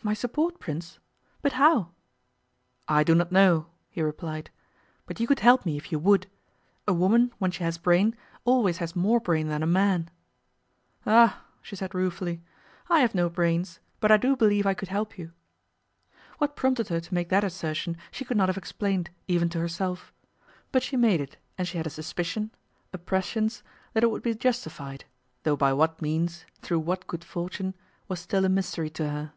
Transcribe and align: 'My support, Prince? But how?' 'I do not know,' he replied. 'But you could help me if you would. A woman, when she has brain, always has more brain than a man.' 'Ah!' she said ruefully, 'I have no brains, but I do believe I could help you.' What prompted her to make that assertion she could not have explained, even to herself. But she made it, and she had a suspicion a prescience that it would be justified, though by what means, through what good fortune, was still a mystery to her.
'My 0.00 0.14
support, 0.14 0.58
Prince? 0.58 0.98
But 1.42 1.52
how?' 1.52 1.90
'I 2.88 3.04
do 3.04 3.14
not 3.14 3.30
know,' 3.30 3.66
he 3.90 4.00
replied. 4.00 4.48
'But 5.04 5.20
you 5.20 5.26
could 5.26 5.40
help 5.40 5.66
me 5.66 5.76
if 5.76 5.92
you 5.92 5.98
would. 5.98 6.26
A 6.86 6.94
woman, 6.94 7.30
when 7.36 7.50
she 7.50 7.62
has 7.64 7.76
brain, 7.76 8.16
always 8.46 8.78
has 8.78 8.96
more 8.96 9.20
brain 9.20 9.48
than 9.48 9.62
a 9.62 9.66
man.' 9.66 10.08
'Ah!' 11.04 11.44
she 11.60 11.76
said 11.76 11.94
ruefully, 11.94 12.40
'I 12.88 13.00
have 13.00 13.14
no 13.14 13.28
brains, 13.28 13.80
but 14.00 14.10
I 14.10 14.16
do 14.16 14.34
believe 14.34 14.64
I 14.64 14.72
could 14.72 14.88
help 14.88 15.18
you.' 15.18 15.32
What 16.38 16.56
prompted 16.56 16.88
her 16.88 17.00
to 17.00 17.12
make 17.14 17.28
that 17.28 17.44
assertion 17.44 17.98
she 18.10 18.24
could 18.24 18.38
not 18.38 18.48
have 18.48 18.56
explained, 18.56 19.10
even 19.26 19.50
to 19.50 19.60
herself. 19.60 20.14
But 20.72 20.82
she 20.82 20.96
made 20.96 21.20
it, 21.20 21.36
and 21.58 21.68
she 21.68 21.76
had 21.76 21.86
a 21.86 21.90
suspicion 21.90 22.50
a 22.94 22.96
prescience 22.98 23.62
that 23.92 24.04
it 24.04 24.10
would 24.10 24.22
be 24.22 24.34
justified, 24.34 25.04
though 25.42 25.56
by 25.56 25.74
what 25.74 26.00
means, 26.00 26.46
through 26.62 26.80
what 26.80 27.06
good 27.06 27.24
fortune, 27.24 27.74
was 28.06 28.20
still 28.20 28.46
a 28.46 28.48
mystery 28.48 28.88
to 28.90 29.10
her. 29.10 29.32